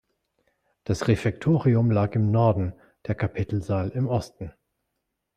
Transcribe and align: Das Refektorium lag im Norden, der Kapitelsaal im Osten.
Das 0.83 1.07
Refektorium 1.07 1.91
lag 1.91 2.15
im 2.15 2.31
Norden, 2.31 2.73
der 3.05 3.13
Kapitelsaal 3.13 3.89
im 3.89 4.07
Osten. 4.07 4.51